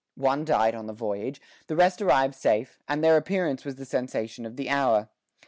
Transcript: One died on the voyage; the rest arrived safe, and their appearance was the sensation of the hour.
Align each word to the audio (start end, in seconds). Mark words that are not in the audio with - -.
One 0.17 0.45
died 0.45 0.73
on 0.73 0.87
the 0.87 0.93
voyage; 0.93 1.39
the 1.67 1.75
rest 1.75 2.01
arrived 2.01 2.33
safe, 2.33 2.79
and 2.87 3.03
their 3.03 3.17
appearance 3.17 3.63
was 3.63 3.75
the 3.75 3.85
sensation 3.85 4.47
of 4.47 4.55
the 4.55 4.67
hour. 4.67 5.09